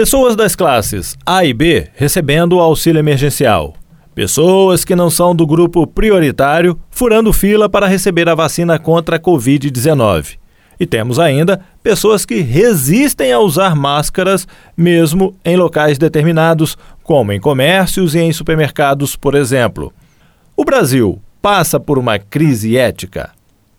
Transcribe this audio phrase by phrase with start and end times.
[0.00, 3.74] Pessoas das classes A e B recebendo o auxílio emergencial.
[4.14, 9.20] Pessoas que não são do grupo prioritário furando fila para receber a vacina contra a
[9.20, 10.38] Covid-19.
[10.80, 17.38] E temos ainda pessoas que resistem a usar máscaras mesmo em locais determinados, como em
[17.38, 19.92] comércios e em supermercados, por exemplo.
[20.56, 23.32] O Brasil passa por uma crise ética?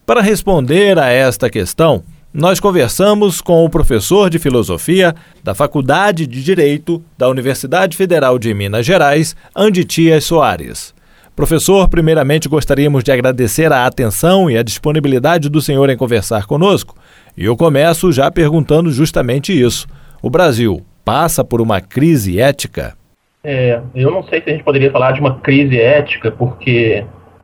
[0.05, 2.03] Para responder a esta questão,
[2.34, 8.54] nós conversamos com o professor de filosofia da Faculdade de Direito da Universidade Federal de
[8.54, 10.96] Minas Gerais, Anditias Soares.
[11.36, 16.96] Professor, primeiramente gostaríamos de agradecer a atenção e a disponibilidade do senhor em conversar conosco.
[17.36, 19.86] E eu começo já perguntando justamente isso.
[20.21, 22.96] O Brasil passa por uma crise ética?
[23.43, 27.04] É, eu não sei se a gente poderia falar de uma crise ética, porque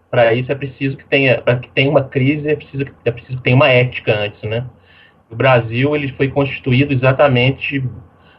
[0.09, 3.38] para isso é preciso que tenha, para que tenha uma crise é preciso, é preciso
[3.38, 4.63] que tenha uma ética antes, né?
[5.30, 7.84] O Brasil ele foi constituído exatamente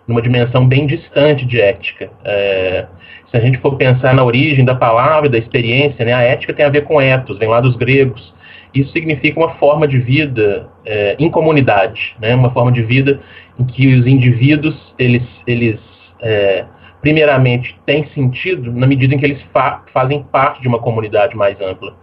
[0.07, 2.11] numa dimensão bem distante de ética.
[2.25, 2.87] É,
[3.31, 6.65] se a gente for pensar na origem da palavra, da experiência, né, a ética tem
[6.65, 8.35] a ver com ethos, vem lá dos gregos.
[8.75, 13.21] Isso significa uma forma de vida é, em comunidade, né, uma forma de vida
[13.59, 15.79] em que os indivíduos, eles, eles
[16.21, 16.65] é,
[17.03, 21.61] primeiramente, têm sentido na medida em que eles fa fazem parte de uma comunidade mais
[21.61, 21.95] ampla.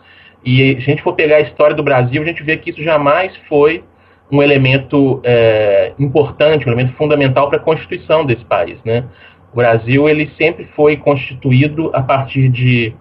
[0.45, 2.83] E se a gente for pegar a história do Brasil, a gente vê que isso
[2.83, 3.83] jamais foi
[4.31, 9.05] um elemento é, importante, um elemento fundamental para a constituição desse país, né?
[9.53, 12.93] O Brasil ele sempre foi constituído a partir de,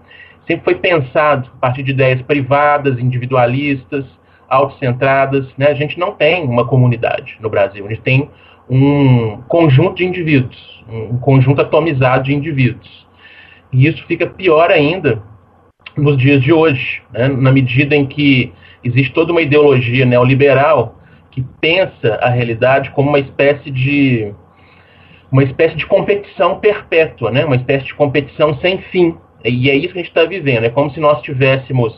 [0.47, 4.05] sempre foi pensado a partir de ideias privadas, individualistas,
[4.49, 5.69] autocentradas, né?
[5.69, 8.29] A gente não tem uma comunidade no Brasil, a gente tem
[8.69, 13.07] um conjunto de indivíduos, um conjunto atomizado de indivíduos.
[13.73, 15.23] E isso fica pior ainda
[15.97, 17.29] nos dias de hoje, né?
[17.29, 18.53] na medida em que
[18.83, 20.99] existe toda uma ideologia neoliberal
[21.35, 24.33] que pensa a realidade como uma espécie de
[25.33, 27.45] uma espécie de competição perpétua, né?
[27.45, 29.19] uma espécie de competição sem fim.
[29.45, 30.63] E é isso que a gente está vivendo.
[30.63, 31.93] É como se nós estivéssemos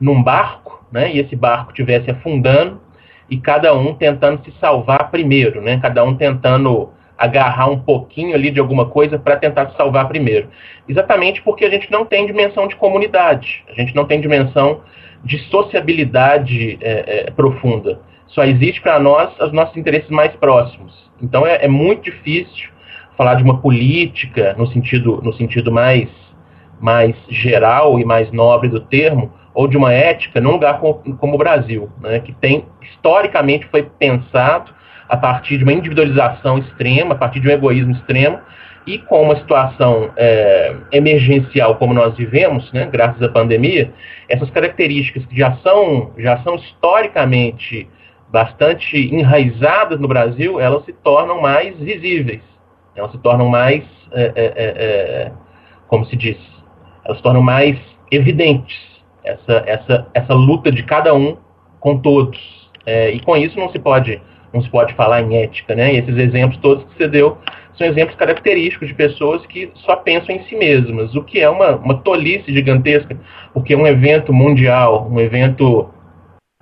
[0.00, 1.12] num barco, né?
[1.12, 2.80] e esse barco estivesse afundando,
[3.28, 5.80] e cada um tentando se salvar primeiro, né?
[5.82, 10.48] cada um tentando agarrar um pouquinho ali de alguma coisa para tentar se salvar primeiro.
[10.88, 14.82] Exatamente porque a gente não tem dimensão de comunidade, a gente não tem dimensão
[15.24, 20.92] de sociabilidade é, é, profunda só existe para nós os nossos interesses mais próximos.
[21.22, 22.70] Então é, é, muito difícil
[23.16, 26.08] falar de uma política no sentido, no sentido mais,
[26.80, 31.34] mais geral e mais nobre do termo, ou de uma ética num lugar como, como
[31.34, 34.72] o Brasil, né, que tem historicamente foi pensado
[35.08, 38.38] a partir de uma individualização extrema, a partir de um egoísmo extremo,
[38.86, 43.90] e com uma situação é, emergencial como nós vivemos, né, graças à pandemia,
[44.28, 47.88] essas características que já são, já são historicamente
[48.30, 52.42] bastante enraizadas no Brasil, elas se tornam mais visíveis,
[52.94, 55.32] elas se tornam mais, é, é, é, é,
[55.86, 56.36] como se diz,
[57.04, 57.78] elas se tornam mais
[58.10, 58.76] evidentes,
[59.24, 61.36] essa, essa, essa luta de cada um
[61.80, 62.38] com todos.
[62.86, 64.20] É, e com isso não se pode
[64.52, 65.92] não se pode falar em ética, né?
[65.92, 67.36] E esses exemplos todos que você deu
[67.76, 71.76] são exemplos característicos de pessoas que só pensam em si mesmas, o que é uma,
[71.76, 73.16] uma tolice gigantesca,
[73.52, 75.88] porque um evento mundial, um evento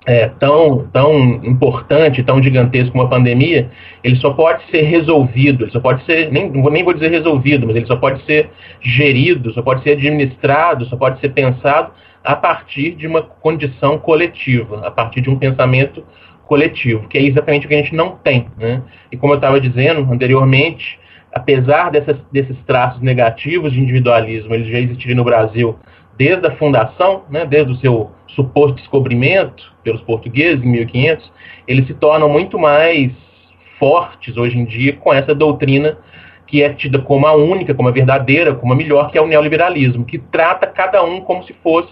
[0.07, 1.13] é, tão, tão
[1.43, 3.69] importante, tão gigantesco como a pandemia,
[4.01, 7.75] ele só pode ser resolvido, ele só pode ser, nem, nem vou dizer resolvido, mas
[7.75, 11.91] ele só pode ser gerido, só pode ser administrado, só pode ser pensado
[12.23, 16.01] a partir de uma condição coletiva, a partir de um pensamento
[16.45, 18.47] coletivo, que é exatamente o que a gente não tem.
[18.57, 18.81] Né?
[19.11, 20.97] E como eu estava dizendo anteriormente,
[21.33, 25.77] apesar dessas, desses traços negativos de individualismo, eles já existirem no Brasil
[26.17, 31.31] desde a fundação, né, desde o seu suposto descobrimento pelos portugueses em 1500,
[31.67, 33.11] eles se tornam muito mais
[33.79, 35.97] fortes hoje em dia com essa doutrina
[36.47, 39.27] que é tida como a única, como a verdadeira, como a melhor, que é o
[39.27, 41.91] neoliberalismo, que trata cada um como se fosse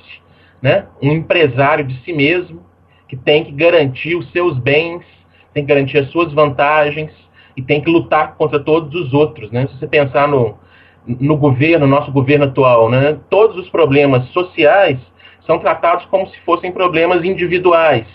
[0.62, 2.63] né, um empresário de si mesmo,
[3.07, 5.03] que tem que garantir os seus bens,
[5.53, 7.12] tem que garantir as suas vantagens
[7.56, 9.52] e tem que lutar contra todos os outros.
[9.52, 9.67] Né?
[9.67, 10.58] Se você pensar no,
[11.05, 14.97] no governo, nosso governo atual, né, todos os problemas sociais
[15.45, 18.05] são tratados como se fossem problemas individuais.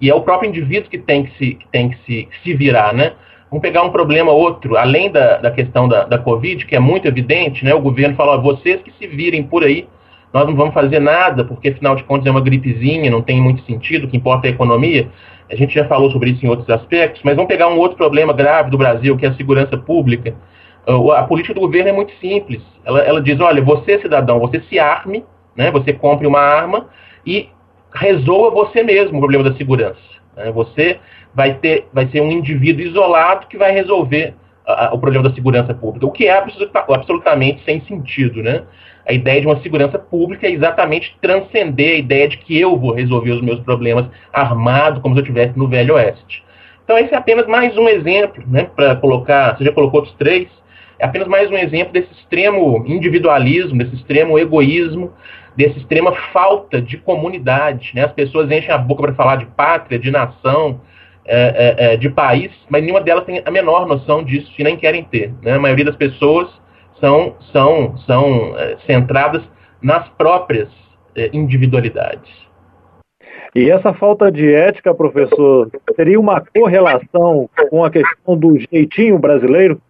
[0.00, 2.92] E é o próprio indivíduo que tem que se, que tem que se, se virar,
[2.92, 3.12] né?
[3.50, 7.06] Vamos pegar um problema outro, além da, da questão da, da Covid, que é muito
[7.06, 7.72] evidente, né?
[7.72, 9.86] O governo fala, vocês que se virem por aí,
[10.32, 13.62] nós não vamos fazer nada, porque afinal de contas é uma gripezinha, não tem muito
[13.62, 15.08] sentido, o que importa é a economia.
[15.48, 18.32] A gente já falou sobre isso em outros aspectos, mas vamos pegar um outro problema
[18.32, 20.34] grave do Brasil, que é a segurança pública.
[21.16, 22.60] A política do governo é muito simples.
[22.84, 25.24] Ela, ela diz: olha, você, cidadão, você se arme,
[25.56, 26.88] né, você compre uma arma
[27.26, 27.48] e
[27.92, 30.00] resolva você mesmo o problema da segurança.
[30.36, 30.50] Né?
[30.52, 30.98] Você
[31.34, 34.34] vai, ter, vai ser um indivíduo isolado que vai resolver
[34.92, 38.62] o problema da segurança pública, o que é absoluta, absolutamente sem sentido, né?
[39.06, 42.94] A ideia de uma segurança pública é exatamente transcender a ideia de que eu vou
[42.94, 46.42] resolver os meus problemas armado, como se eu estivesse no Velho Oeste.
[46.82, 50.48] Então, esse é apenas mais um exemplo, né, para colocar, você já colocou outros três,
[50.98, 55.12] é apenas mais um exemplo desse extremo individualismo, desse extremo egoísmo,
[55.56, 57.92] dessa extrema falta de comunidade.
[57.94, 58.04] Né?
[58.04, 60.80] As pessoas enchem a boca para falar de pátria, de nação,
[61.26, 64.76] é, é, é, de país, mas nenhuma delas tem a menor noção disso e nem
[64.76, 65.32] querem ter.
[65.42, 65.54] Né?
[65.54, 66.48] A maioria das pessoas
[67.00, 69.42] são, são, são é, centradas
[69.80, 70.68] nas próprias
[71.16, 72.30] é, individualidades.
[73.54, 79.80] E essa falta de ética, professor, seria uma correlação com a questão do jeitinho brasileiro?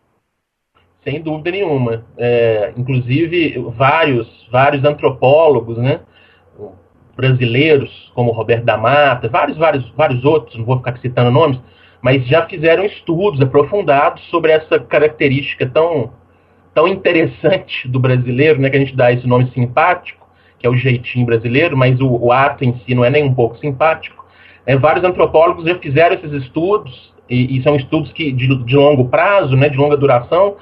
[1.04, 2.04] Sem dúvida nenhuma.
[2.16, 6.00] É, inclusive, vários, vários antropólogos né,
[7.14, 11.60] brasileiros, como Roberto da Mata, vários, vários, vários outros, não vou ficar citando nomes,
[12.02, 16.12] mas já fizeram estudos aprofundados sobre essa característica tão,
[16.74, 20.26] tão interessante do brasileiro, né, que a gente dá esse nome simpático,
[20.58, 23.34] que é o jeitinho brasileiro, mas o, o ato em si não é nem um
[23.34, 24.24] pouco simpático.
[24.66, 29.08] É, vários antropólogos já fizeram esses estudos, e, e são estudos que, de, de, longo
[29.08, 30.56] prazo, né, de longa duração,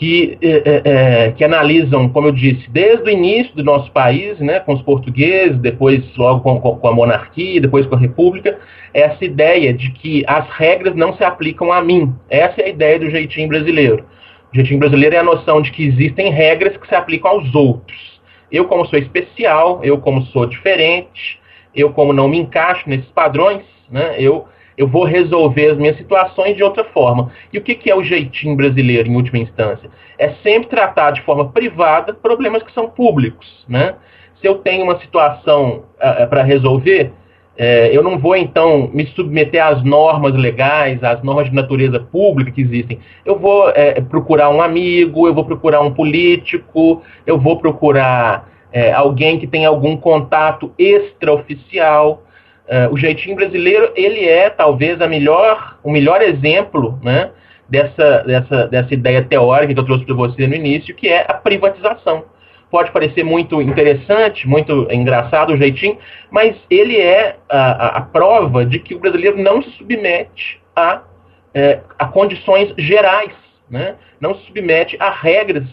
[0.00, 4.58] que, é, é, que analisam, como eu disse, desde o início do nosso país, né,
[4.58, 8.58] com os portugueses, depois logo com, com a monarquia, depois com a república,
[8.94, 12.14] essa ideia de que as regras não se aplicam a mim.
[12.30, 14.06] Essa é a ideia do jeitinho brasileiro.
[14.50, 18.22] O jeitinho brasileiro é a noção de que existem regras que se aplicam aos outros.
[18.50, 21.38] Eu, como sou especial, eu, como sou diferente,
[21.74, 23.60] eu, como não me encaixo nesses padrões,
[23.90, 24.48] né, eu,
[24.80, 27.30] eu vou resolver as minhas situações de outra forma.
[27.52, 29.90] E o que, que é o jeitinho brasileiro, em última instância?
[30.18, 33.46] É sempre tratar de forma privada problemas que são públicos.
[33.68, 33.94] Né?
[34.40, 37.12] Se eu tenho uma situação uh, para resolver,
[37.58, 42.50] é, eu não vou, então, me submeter às normas legais, às normas de natureza pública
[42.50, 43.00] que existem.
[43.22, 48.94] Eu vou é, procurar um amigo, eu vou procurar um político, eu vou procurar é,
[48.94, 52.22] alguém que tem algum contato extraoficial.
[52.70, 57.30] É, o jeitinho brasileiro, ele é, talvez, a melhor, o melhor exemplo né,
[57.68, 61.34] dessa, dessa, dessa ideia teórica que eu trouxe para você no início, que é a
[61.34, 62.24] privatização
[62.70, 65.98] pode parecer muito interessante, muito engraçado o jeitinho,
[66.30, 71.02] mas ele é a, a prova de que o brasileiro não se submete a,
[71.52, 73.32] é, a condições gerais,
[73.68, 73.96] né?
[74.20, 75.64] não se submete a regras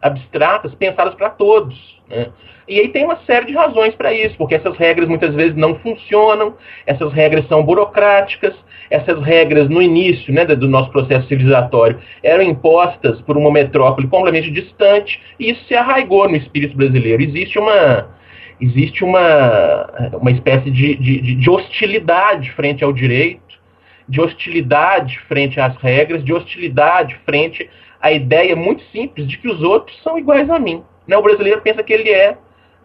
[0.00, 1.96] abstratas pensadas para todos.
[2.08, 2.28] Né?
[2.68, 5.76] E aí tem uma série de razões para isso, porque essas regras muitas vezes não
[5.76, 6.54] funcionam,
[6.84, 8.54] essas regras são burocráticas,
[8.90, 14.50] essas regras no início né, do nosso processo civilizatório eram impostas por uma metrópole completamente
[14.50, 17.22] distante, e isso se arraigou no espírito brasileiro.
[17.22, 18.08] Existe uma,
[18.60, 23.40] existe uma, uma espécie de, de, de hostilidade frente ao direito,
[24.08, 27.68] de hostilidade frente às regras, de hostilidade frente
[28.06, 30.82] à ideia muito simples de que os outros são iguais a mim.
[31.06, 31.16] Né?
[31.16, 32.36] O brasileiro pensa que ele é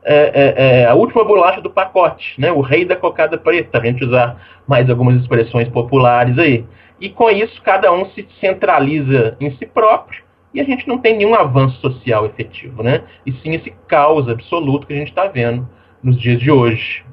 [0.04, 2.52] é, é, é, a última bolacha do pacote, né?
[2.52, 4.36] o rei da cocada preta, a gente usar
[4.68, 6.66] mais algumas expressões populares aí.
[7.00, 10.24] E com isso, cada um se centraliza em si próprio
[10.54, 13.04] e a gente não tem nenhum avanço social efetivo, né?
[13.26, 15.68] E sim esse caos absoluto que a gente está vendo
[16.04, 17.06] nos dias de hoje.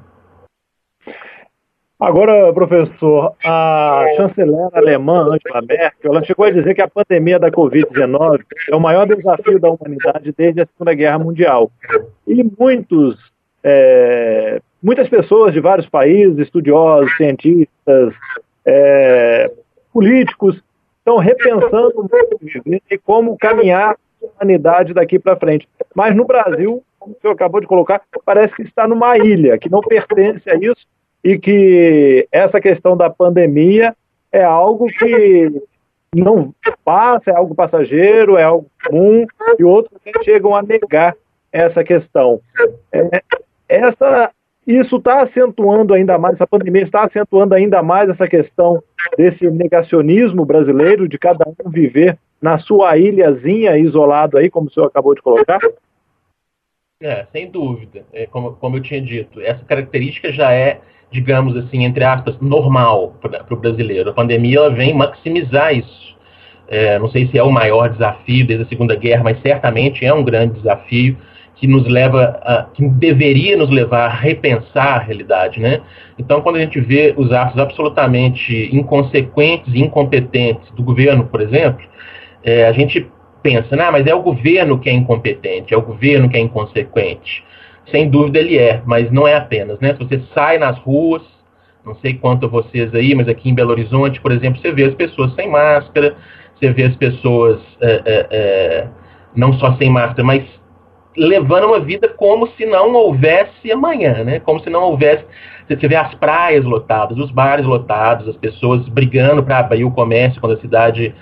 [2.01, 7.51] Agora, professor, a chanceler alemã Angela Merkel, ela chegou a dizer que a pandemia da
[7.51, 8.41] Covid-19
[8.71, 11.73] é o maior desafio da humanidade desde a Segunda Guerra Mundial.
[12.25, 13.19] E muitos,
[13.65, 18.15] é, muitas pessoas de vários países, estudiosos, cientistas,
[18.65, 19.51] é,
[19.93, 20.63] políticos,
[20.99, 25.69] estão repensando o modo de viver e como caminhar a humanidade daqui para frente.
[25.97, 29.69] Mas no Brasil, como o senhor acabou de colocar, parece que está numa ilha, que
[29.69, 30.87] não pertence a isso
[31.23, 33.95] e que essa questão da pandemia
[34.31, 35.53] é algo que
[36.15, 39.27] não passa, é algo passageiro, é algo comum,
[39.59, 41.15] e outros chegam a negar
[41.53, 42.41] essa questão.
[42.93, 43.23] É,
[43.69, 44.31] essa,
[44.67, 48.83] isso está acentuando ainda mais, essa pandemia está acentuando ainda mais essa questão
[49.17, 54.87] desse negacionismo brasileiro, de cada um viver na sua ilhazinha isolado aí, como o senhor
[54.87, 55.59] acabou de colocar?
[57.01, 58.05] É, sem dúvida.
[58.13, 63.15] É, como, como eu tinha dito, essa característica já é digamos assim, entre aspas, normal
[63.21, 64.11] para o brasileiro.
[64.11, 66.17] A pandemia ela vem maximizar isso.
[66.69, 70.13] É, não sei se é o maior desafio desde a Segunda Guerra, mas certamente é
[70.13, 71.17] um grande desafio
[71.57, 75.81] que nos leva, a, que deveria nos levar a repensar a realidade, né?
[76.19, 81.85] Então, quando a gente vê os atos absolutamente inconsequentes e incompetentes do governo, por exemplo,
[82.45, 83.09] é, a gente
[83.43, 87.45] pensa, né, mas é o governo que é incompetente, é o governo que é inconsequente
[87.91, 89.95] sem dúvida ele é, mas não é apenas, né?
[89.95, 91.23] Se você sai nas ruas,
[91.85, 94.95] não sei quanto vocês aí, mas aqui em Belo Horizonte, por exemplo, você vê as
[94.95, 96.15] pessoas sem máscara,
[96.55, 98.89] você vê as pessoas é, é, é,
[99.35, 100.45] não só sem máscara, mas
[101.17, 104.39] levando uma vida como se não houvesse amanhã, né?
[104.41, 105.25] Como se não houvesse.
[105.69, 110.41] Você vê as praias lotadas, os bares lotados, as pessoas brigando para abrir o comércio
[110.41, 111.15] quando a cidade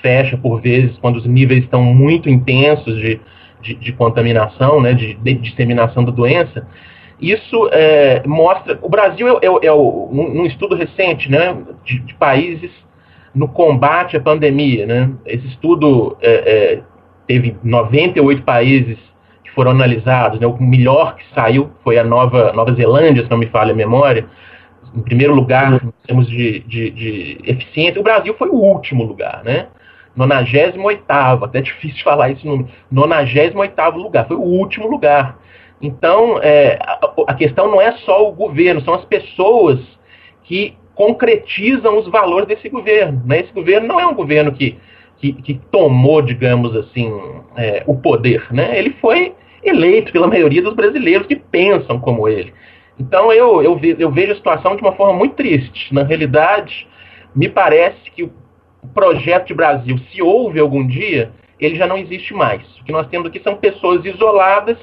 [0.00, 3.20] fecha, por vezes, quando os níveis estão muito intensos de,
[3.60, 4.92] de, de contaminação, né?
[4.94, 6.66] De, de, disseminação da doença.
[7.20, 8.78] Isso é, mostra.
[8.82, 11.56] O Brasil é, é, é estudo recente, né?
[11.84, 12.70] De, de, países
[13.34, 15.10] no combate à pandemia, né?
[15.26, 16.82] Esse estudo é, é,
[17.26, 18.98] teve 98 países
[19.44, 20.46] que foram analisados, né?
[20.46, 24.26] o melhor que saiu foi a Nova, Nova Zelândia, se não me falha a memória,
[24.94, 29.42] em primeiro lugar em termos de, de, de eficiência, o Brasil foi o último lugar,
[29.44, 29.68] né?
[30.16, 31.04] 98
[31.44, 35.38] até difícil falar esse número, 98 lugar, foi o último lugar.
[35.80, 36.78] Então, é,
[37.26, 39.80] a, questão não é só o governo, são as pessoas
[40.44, 43.22] que concretizam os valores desse governo.
[43.24, 43.40] Né?
[43.40, 44.76] Esse governo não é um governo que,
[45.18, 47.10] que, que tomou, digamos assim,
[47.56, 48.46] é, o poder.
[48.52, 48.78] Né?
[48.78, 52.52] Ele foi eleito pela maioria dos brasileiros que pensam como ele.
[52.98, 55.94] Então eu, eu vejo a situação de uma forma muito triste.
[55.94, 56.86] Na realidade,
[57.34, 58.32] me parece que o
[58.88, 62.62] projeto de Brasil, se houve algum dia, ele já não existe mais.
[62.78, 64.78] O que nós temos aqui são pessoas isoladas,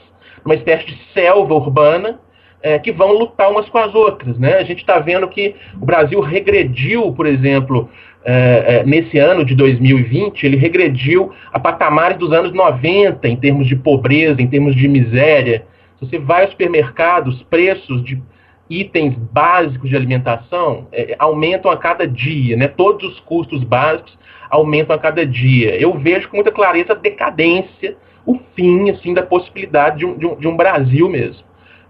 [0.45, 2.19] uma espécie de selva urbana,
[2.61, 4.37] é, que vão lutar umas com as outras.
[4.37, 4.55] Né?
[4.55, 7.89] A gente está vendo que o Brasil regrediu, por exemplo,
[8.23, 13.67] é, é, nesse ano de 2020, ele regrediu a patamares dos anos 90 em termos
[13.67, 15.65] de pobreza, em termos de miséria.
[15.99, 18.21] Se você vai ao supermercado, os preços de
[18.69, 22.67] itens básicos de alimentação é, aumentam a cada dia, né?
[22.67, 24.17] todos os custos básicos
[24.49, 25.75] aumentam a cada dia.
[25.75, 27.95] Eu vejo com muita clareza a decadência,
[28.25, 31.43] o fim assim, da possibilidade de um, de um, de um Brasil mesmo.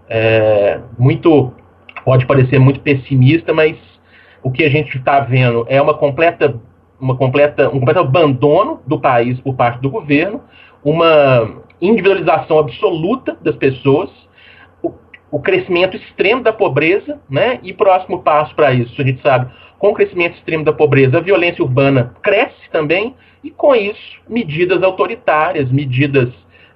[0.08, 1.52] É, muito
[2.04, 3.76] pode parecer muito pessimista, mas
[4.42, 6.58] o que a gente está vendo é uma completa,
[6.98, 10.40] uma completa, um completo abandono do país por parte do governo,
[10.82, 14.10] uma individualização absoluta das pessoas,
[15.30, 17.58] o, crescimento extremo da pobreza, né?
[17.62, 21.22] E próximo passo para isso, a gente sabe, com o crescimento extremo da pobreza, a
[21.22, 26.28] violência urbana cresce também, e com isso, medidas autoritárias, medidas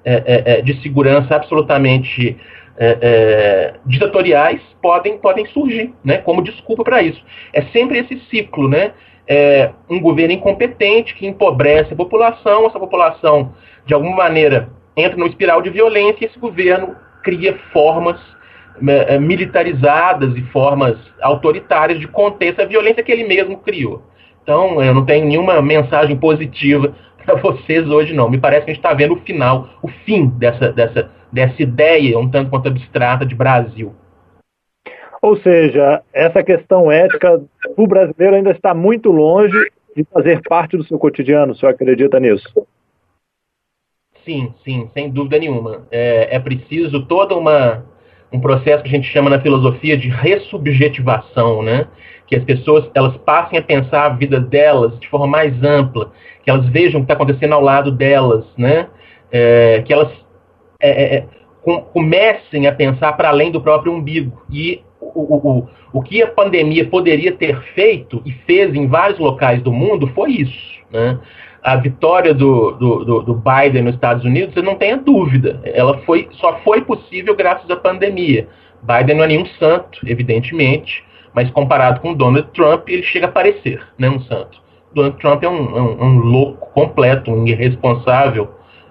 [0.05, 2.37] é, é, é de segurança absolutamente
[2.77, 7.23] é, é, ditatoriais podem, podem surgir, né, como desculpa para isso.
[7.53, 8.93] É sempre esse ciclo, né?
[9.27, 13.55] É um governo incompetente que empobrece a população, essa população,
[13.87, 18.21] de alguma maneira, entra numa espiral de violência e esse governo cria formas
[18.87, 24.02] é, é, militarizadas e formas autoritárias de conter essa violência que ele mesmo criou.
[24.43, 28.29] Então, eu não tenho nenhuma mensagem positiva para vocês hoje, não.
[28.29, 32.19] Me parece que a gente está vendo o final, o fim dessa, dessa dessa ideia
[32.19, 33.95] um tanto quanto abstrata de Brasil.
[35.23, 37.41] Ou seja, essa questão ética
[37.76, 39.57] do brasileiro ainda está muito longe
[39.97, 42.67] de fazer parte do seu cotidiano, o senhor acredita nisso?
[44.25, 45.87] Sim, sim, sem dúvida nenhuma.
[45.91, 47.85] É, é preciso toda uma
[48.33, 51.87] um processo que a gente chama na filosofia de ressubjetivação, né?
[52.27, 56.12] Que as pessoas elas passem a pensar a vida delas de forma mais ampla,
[56.43, 58.89] que elas vejam o que está acontecendo ao lado delas, né?
[59.31, 60.11] É, que elas
[60.81, 61.27] é, é, é,
[61.62, 64.43] com, comecem a pensar para além do próprio umbigo.
[64.51, 69.62] E o, o, o que a pandemia poderia ter feito e fez em vários locais
[69.62, 70.81] do mundo foi isso.
[70.91, 71.19] Né?
[71.62, 76.28] A vitória do, do, do, Biden nos Estados Unidos, você não tenha dúvida, ela foi,
[76.33, 78.49] só foi possível graças à pandemia.
[78.83, 83.81] Biden não é nenhum santo, evidentemente, mas comparado com Donald Trump, ele chega a parecer
[83.97, 84.61] né, um santo.
[84.92, 88.50] Donald Trump é um, um, um louco completo, um irresponsável,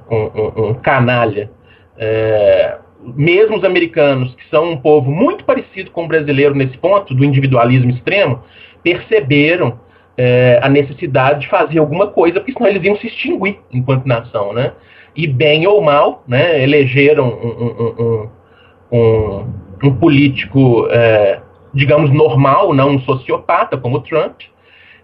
[0.10, 1.52] um, um canalha.
[1.98, 7.14] É, mesmo os americanos, que são um povo muito parecido com o brasileiro nesse ponto,
[7.14, 8.44] do individualismo extremo,
[8.84, 9.80] perceberam
[10.24, 14.54] é, a necessidade de fazer alguma coisa, porque senão eles iam se extinguir enquanto nação,
[14.54, 14.74] né?
[15.16, 18.30] E bem ou mal, né, elegeram um,
[18.92, 19.46] um, um,
[19.84, 21.40] um político, é,
[21.74, 24.42] digamos, normal, não um sociopata como o Trump,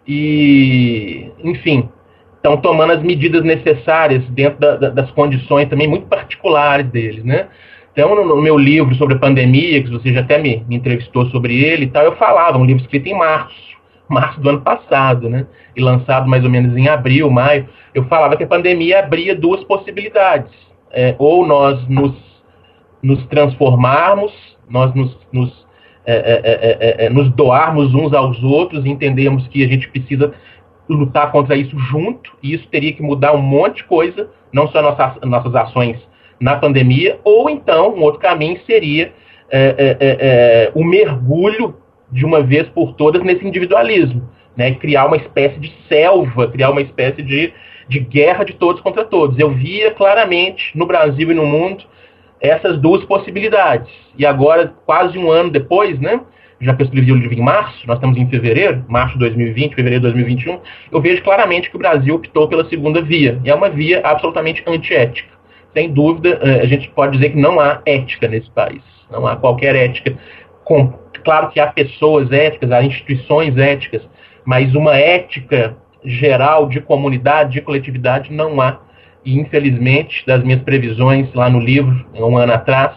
[0.07, 1.89] e, enfim,
[2.36, 7.47] estão tomando as medidas necessárias dentro da, da, das condições também muito particulares deles, né?
[7.91, 11.25] Então, no, no, meu livro sobre a pandemia, que você já até me, me, entrevistou
[11.31, 13.76] sobre ele e tal, eu falava, um livro escrito em março,
[14.10, 15.46] março do ano passado, né?
[15.76, 19.64] E lançado mais ou menos em abril, maio, eu falava que a pandemia abria duas
[19.64, 20.52] possibilidades.
[20.92, 22.16] É, ou nós nos,
[23.04, 24.32] nos transformarmos,
[24.70, 25.68] nós nos, nos,
[26.06, 30.34] é é, é, é, nos doarmos uns aos outros, entendemos que a gente precisa
[30.90, 34.82] lutar contra isso junto, e isso teria que mudar um monte de coisa, não só
[34.82, 35.98] nossas, nossas ações
[36.40, 39.12] na pandemia, ou então, um outro caminho seria
[39.50, 41.76] é, é, é, é, o mergulho
[42.12, 44.30] de uma vez por todas nesse individualismo.
[44.56, 47.54] né, criar uma espécie de selva, criar uma espécie de,
[47.88, 49.38] de guerra de todos contra todos.
[49.38, 51.84] Eu via claramente no Brasil e no mundo
[52.42, 53.88] essas duas possibilidades.
[54.18, 56.22] E agora, quase um ano depois, né,
[56.60, 59.76] já que eu escrevi o livro em março, nós estamos em fevereiro, março de 2020,
[59.76, 60.60] fevereiro de 2021,
[60.92, 63.40] eu vejo claramente que o Brasil optou pela segunda via.
[63.44, 65.30] E é uma via absolutamente antiética.
[65.74, 68.82] Sem dúvida, eh, a gente pode dizer que não há ética nesse país.
[69.12, 70.18] Não há qualquer ética.
[71.24, 74.07] Claro que há pessoas éticas, há instituições éticas,
[74.45, 78.79] mas uma ética geral de comunidade, de coletividade, não há.
[79.25, 82.95] E, infelizmente, das minhas previsões lá no livro, um ano atrás,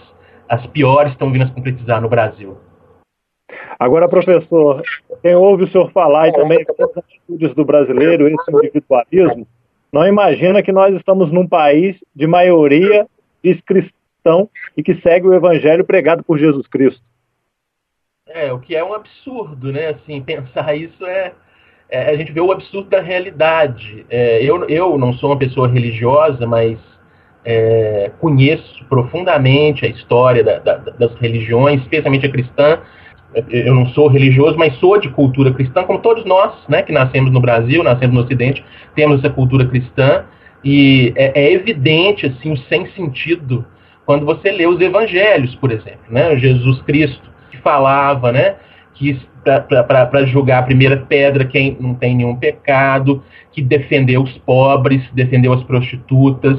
[0.49, 2.57] as piores estão vindo a se concretizar no Brasil.
[3.79, 4.83] Agora, professor,
[5.23, 9.47] quem ouve o senhor falar e também as atitudes do brasileiro, esse individualismo,
[9.93, 13.07] não imagina que nós estamos num país de maioria
[13.67, 17.03] cristão e que segue o evangelho pregado por Jesus Cristo.
[18.33, 19.89] É, o que é um absurdo, né?
[19.89, 21.33] Assim, pensar isso é,
[21.89, 24.07] é a gente vê o absurdo da realidade.
[24.09, 26.79] É, eu, eu não sou uma pessoa religiosa, mas
[27.45, 32.79] é, conheço profundamente a história da, da, das religiões, especialmente a cristã.
[33.49, 37.31] Eu não sou religioso, mas sou de cultura cristã, como todos nós, né, que nascemos
[37.31, 38.65] no Brasil, nascemos no Ocidente,
[38.97, 40.25] temos essa cultura cristã.
[40.65, 43.65] E é, é evidente assim o sem sentido
[44.05, 46.37] quando você lê os Evangelhos, por exemplo, né?
[46.37, 47.30] Jesus Cristo
[47.63, 48.57] falava, né?
[48.95, 55.03] Que para julgar a primeira pedra quem não tem nenhum pecado, que defendeu os pobres,
[55.15, 56.59] defendeu as prostitutas,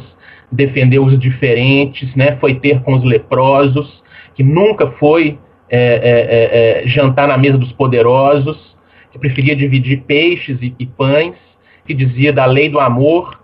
[0.52, 2.38] defendeu os diferentes, né?
[2.38, 4.02] Foi ter com os leprosos,
[4.34, 5.38] que nunca foi
[5.70, 8.76] é, é, é, é jantar na mesa dos poderosos,
[9.12, 11.36] que preferia dividir peixes e, e pães,
[11.86, 13.41] que dizia da lei do amor,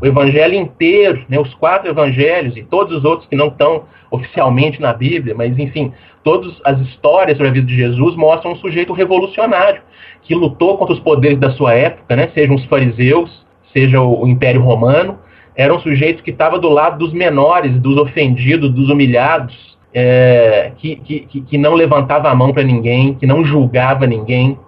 [0.00, 4.80] o evangelho inteiro, né, os quatro evangelhos e todos os outros que não estão oficialmente
[4.80, 8.92] na Bíblia, mas enfim, todas as histórias sobre a vida de Jesus mostram um sujeito
[8.92, 9.82] revolucionário
[10.22, 14.62] que lutou contra os poderes da sua época, né, sejam os fariseus, seja o, Império
[14.62, 15.18] Romano,
[15.56, 20.96] era um sujeito que estava do lado dos menores, dos ofendidos, dos humilhados, é, que,
[20.96, 24.58] que, que não levantava a mão para ninguém, que não julgava ninguém.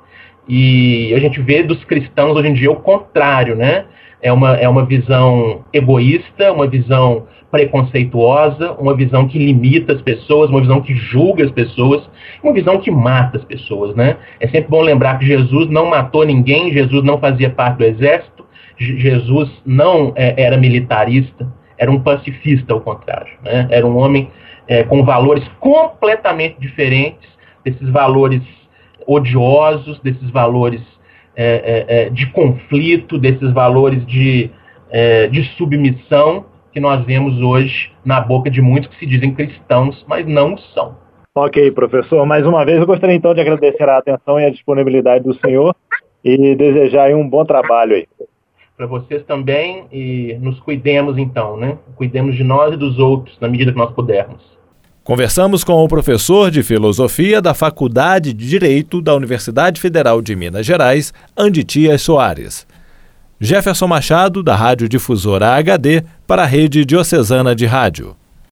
[0.48, 3.86] E a gente vê dos cristãos hoje em dia o contrário, né?
[4.22, 10.50] É uma, é uma visão egoísta, uma visão preconceituosa, uma visão que limita as pessoas,
[10.50, 12.08] uma visão que julga as pessoas,
[12.42, 14.16] uma visão que mata as pessoas, né?
[14.40, 18.44] É sempre bom lembrar que Jesus não matou ninguém, Jesus não fazia parte do exército,
[18.78, 23.68] Jesus não é, era militarista, era um pacifista, ao contrário, né?
[23.70, 24.28] Era um homem
[24.66, 27.28] é, com valores completamente diferentes
[27.64, 28.42] desses valores
[29.06, 30.82] odiosos, desses valores
[31.36, 34.50] é, é, é, de conflito, desses valores de,
[34.90, 40.04] é, de submissão que nós vemos hoje na boca de muitos que se dizem cristãos,
[40.08, 40.96] mas não são.
[41.34, 42.24] Ok, professor.
[42.24, 45.76] Mais uma vez, eu gostaria então de agradecer a atenção e a disponibilidade do senhor
[46.24, 48.06] e desejar um bom trabalho aí.
[48.74, 51.78] Para vocês também e nos cuidemos então, né?
[51.94, 54.55] Cuidemos de nós e dos outros na medida que nós pudermos.
[55.06, 60.66] Conversamos com o professor de filosofia da Faculdade de Direito da Universidade Federal de Minas
[60.66, 62.66] Gerais, Anditias Soares.
[63.40, 68.16] Jefferson Machado, da Rádio Difusora HD, para a Rede Diocesana de Rádio.